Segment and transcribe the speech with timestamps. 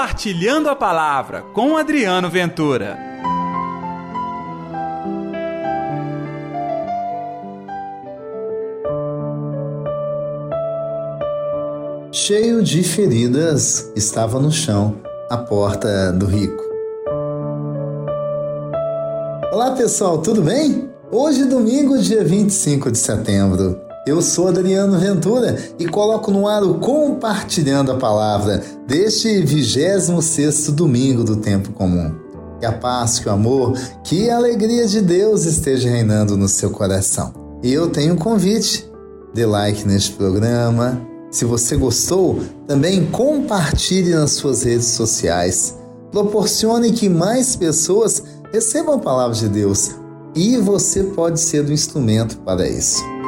[0.00, 2.98] Compartilhando a Palavra com Adriano Ventura.
[12.10, 14.96] Cheio de feridas, estava no chão,
[15.28, 16.64] à porta do rico.
[19.52, 20.88] Olá pessoal, tudo bem?
[21.12, 23.89] Hoje, domingo, dia 25 de setembro.
[24.06, 31.22] Eu sou Adriano Ventura e coloco no ar o Compartilhando a Palavra deste 26 domingo
[31.22, 32.10] do tempo comum.
[32.58, 36.70] Que a paz, que o amor, que a alegria de Deus esteja reinando no seu
[36.70, 37.34] coração.
[37.62, 38.90] E eu tenho um convite.
[39.34, 40.98] Dê like neste programa.
[41.30, 45.76] Se você gostou, também compartilhe nas suas redes sociais.
[46.10, 49.90] Proporcione que mais pessoas recebam a palavra de Deus
[50.34, 53.19] e você pode ser o instrumento para isso.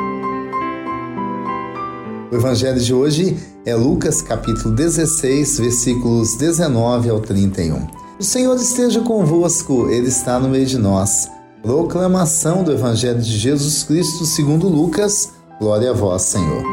[2.32, 3.36] O evangelho de hoje
[3.66, 7.86] é Lucas capítulo 16, versículos 19 ao 31.
[8.18, 11.28] O Senhor esteja convosco, ele está no meio de nós.
[11.62, 15.28] Proclamação do evangelho de Jesus Cristo, segundo Lucas.
[15.60, 16.64] Glória a vós, Senhor.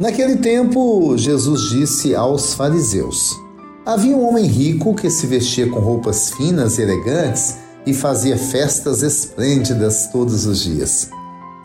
[0.00, 3.40] Naquele tempo, Jesus disse aos fariseus:
[3.86, 7.54] Havia um homem rico que se vestia com roupas finas e elegantes
[7.86, 11.08] e fazia festas esplêndidas todos os dias.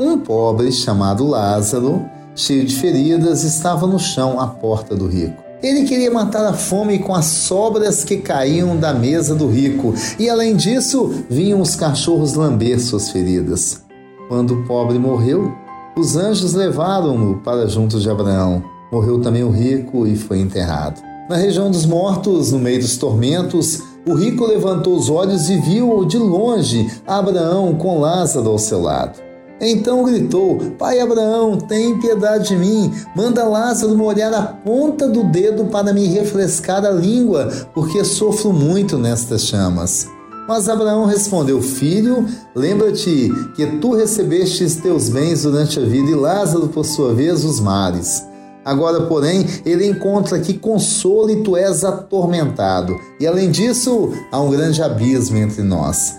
[0.02, 5.44] Um pobre chamado Lázaro, cheio de feridas, estava no chão à porta do rico.
[5.61, 10.30] Ele queria matar a fome com as sobras que caíam da mesa do rico, e
[10.30, 13.81] além disso, vinham os cachorros lamber suas feridas.
[14.30, 15.52] Quando o pobre morreu,
[15.97, 18.63] os anjos levaram-no para junto de Abraão.
[18.94, 21.02] Morreu também o rico e foi enterrado.
[21.30, 26.06] Na região dos mortos, no meio dos tormentos, o rico levantou os olhos e viu
[26.06, 29.28] de longe Abraão com Lázaro ao seu lado.
[29.61, 32.91] Então gritou: Pai Abraão, tem piedade de mim.
[33.15, 38.97] Manda Lázaro molhar a ponta do dedo para me refrescar a língua, porque sofro muito
[38.97, 40.07] nestas chamas.
[40.47, 42.25] Mas Abraão respondeu: Filho,
[42.56, 47.59] lembra-te que tu recebestes teus bens durante a vida e Lázaro, por sua vez, os
[47.59, 48.23] mares.
[48.66, 52.95] Agora, porém, ele encontra que consolo e tu és atormentado.
[53.19, 56.19] E além disso, há um grande abismo entre nós.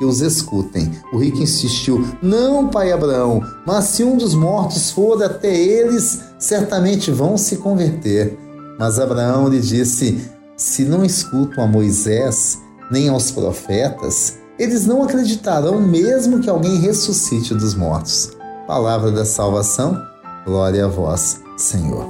[0.00, 0.92] e os escutem.
[1.12, 7.10] O rico insistiu: Não, pai Abraão, mas se um dos mortos for até eles, certamente
[7.10, 8.38] vão se converter.
[8.78, 10.20] Mas Abraão lhe disse:
[10.56, 12.58] Se não escutam a Moisés
[12.90, 18.30] nem aos profetas, eles não acreditarão mesmo que alguém ressuscite dos mortos.
[18.66, 20.00] Palavra da salvação,
[20.44, 22.04] glória a vós, Senhor.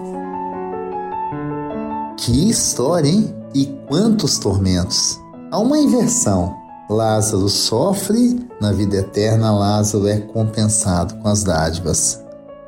[2.17, 3.35] Que história, hein?
[3.55, 5.21] E quantos tormentos!
[5.51, 6.55] Há uma inversão
[6.89, 12.23] Lázaro sofre, na vida eterna, Lázaro é compensado com as dádivas.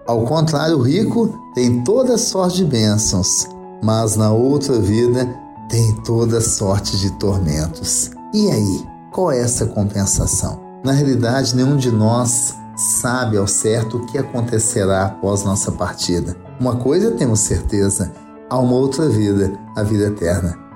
[0.07, 3.47] Ao contrário, o rico tem toda sorte de bênçãos,
[3.83, 5.29] mas na outra vida
[5.69, 8.11] tem toda sorte de tormentos.
[8.35, 10.61] E aí, qual é essa compensação?
[10.85, 16.37] Na realidade, nenhum de nós sabe ao certo o que acontecerá após nossa partida.
[16.59, 18.13] Uma coisa temos certeza:
[18.51, 20.68] há uma outra vida, a vida eterna.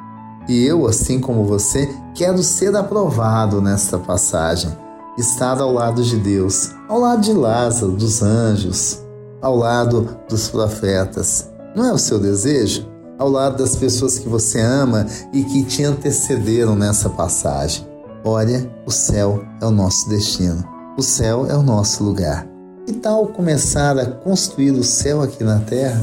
[0.48, 4.70] E eu, assim como você, quero ser aprovado nesta passagem,
[5.16, 9.00] estar ao lado de Deus, ao lado de Lázaro, dos anjos,
[9.40, 11.50] ao lado dos profetas.
[11.76, 12.88] Não é o seu desejo?
[13.18, 17.86] Ao lado das pessoas que você ama e que te antecederam nessa passagem.
[18.24, 20.64] Olha, o céu é o nosso destino.
[20.96, 22.46] O céu é o nosso lugar.
[22.86, 26.02] Que tal começar a construir o céu aqui na terra?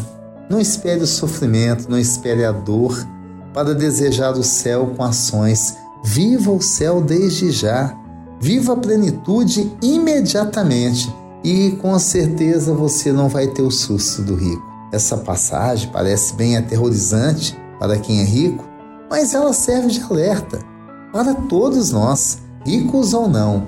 [0.50, 2.98] Não espere o sofrimento, não espere a dor
[3.54, 5.78] para desejar o céu com ações.
[6.04, 7.96] Viva o céu desde já.
[8.40, 11.14] Viva a plenitude imediatamente
[11.44, 14.64] e com certeza você não vai ter o susto do rico.
[14.92, 18.66] Essa passagem parece bem aterrorizante para quem é rico,
[19.10, 20.60] mas ela serve de alerta
[21.12, 23.68] para todos nós, ricos ou não.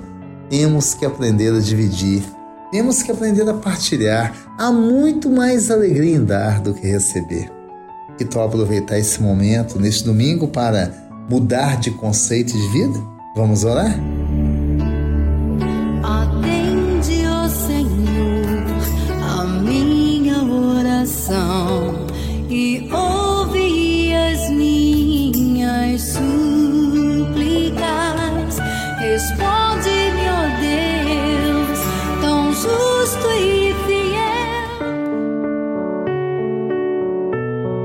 [0.50, 2.22] Temos que aprender a dividir,
[2.70, 4.34] temos que aprender a partilhar.
[4.58, 7.61] Há muito mais alegria em dar do que receber.
[8.24, 10.92] Tal aproveitar esse momento, neste domingo, para
[11.28, 12.98] mudar de conceito de vida?
[13.36, 13.98] Vamos orar?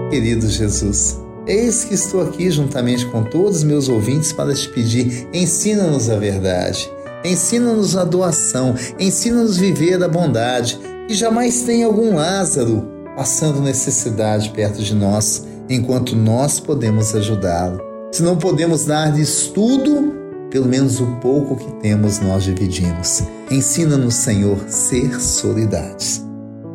[0.10, 5.28] Querido Jesus, eis que estou aqui juntamente com todos os meus ouvintes para te pedir:
[5.34, 6.90] ensina-nos a verdade,
[7.24, 14.82] ensina-nos a doação, ensina-nos viver a bondade, que jamais tenha algum Lázaro passando necessidade perto
[14.82, 17.82] de nós, enquanto nós podemos ajudá-lo.
[18.12, 20.14] Se não podemos dar-lhes tudo,
[20.52, 23.24] pelo menos o pouco que temos nós dividimos.
[23.50, 26.24] Ensina-nos, Senhor, ser solidários.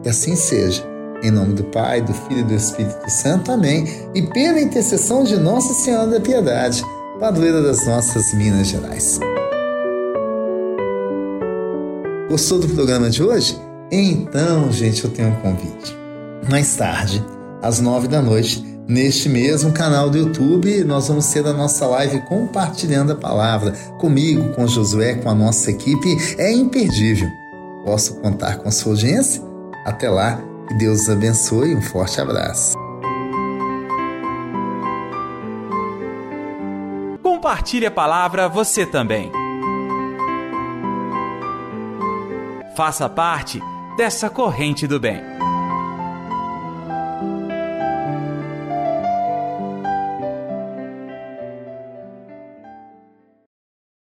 [0.03, 0.92] Que assim seja.
[1.23, 3.53] Em nome do Pai, do Filho e do Espírito Santo.
[3.53, 3.87] Amém.
[4.13, 6.83] E pela intercessão de Nossa Senhora da Piedade,
[7.21, 9.21] padroeira das nossas Minas Gerais.
[12.29, 13.57] Gostou do programa de hoje?
[13.93, 15.97] Então, gente, eu tenho um convite.
[16.51, 17.25] Mais tarde,
[17.63, 22.21] às nove da noite, neste mesmo canal do YouTube, nós vamos ter a nossa live
[22.23, 23.71] compartilhando a palavra.
[24.01, 26.17] Comigo, com Josué, com a nossa equipe.
[26.37, 27.29] É imperdível.
[27.85, 29.41] Posso contar com sua audiência?
[29.85, 31.75] Até lá que Deus os abençoe.
[31.75, 32.77] Um forte abraço.
[37.23, 39.31] Compartilhe a palavra você também.
[42.75, 43.61] Faça parte
[43.97, 45.42] dessa corrente do bem.